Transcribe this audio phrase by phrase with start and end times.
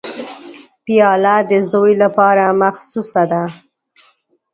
[0.85, 3.43] پیاله د زوی لپاره مخصوصه ده.